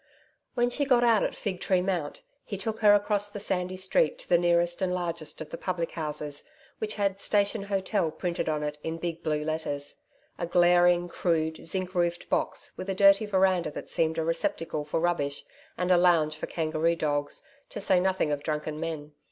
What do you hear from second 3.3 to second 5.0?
sandy street to the nearest and